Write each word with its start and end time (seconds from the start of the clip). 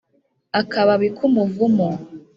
akababi 0.59 1.07
k'umuvumu. 1.17 1.89